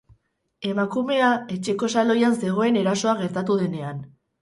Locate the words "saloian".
1.99-2.41